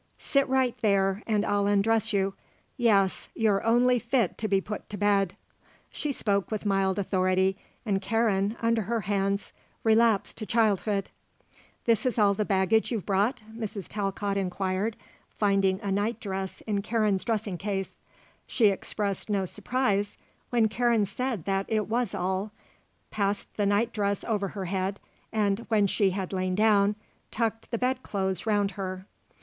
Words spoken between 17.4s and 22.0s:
case. She expressed no surprise when Karen said that it